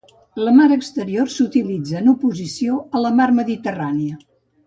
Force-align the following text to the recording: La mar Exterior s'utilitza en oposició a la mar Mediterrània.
La 0.45 0.51
mar 0.59 0.67
Exterior 0.75 1.29
s'utilitza 1.33 1.99
en 2.01 2.09
oposició 2.15 2.79
a 2.99 3.03
la 3.07 3.13
mar 3.21 3.31
Mediterrània. 3.43 4.19